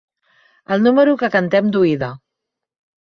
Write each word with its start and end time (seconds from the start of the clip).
El 0.75 0.81
número 0.87 1.13
que 1.23 1.31
cantem 1.37 1.71
d'oïda. 1.77 2.11